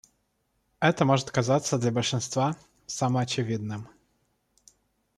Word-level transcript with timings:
Это 0.79 1.05
может 1.05 1.29
казаться 1.29 1.77
для 1.77 1.91
большинства 1.91 2.57
самоочевидным. 2.87 3.87